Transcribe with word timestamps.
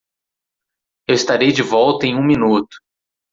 Eu 1.07 1.13
estarei 1.13 1.51
de 1.51 1.61
volta 1.61 2.07
em 2.07 2.15
um 2.15 2.23
minuto. 2.23 2.75